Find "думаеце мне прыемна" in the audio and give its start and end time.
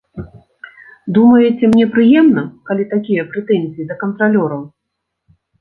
1.17-2.43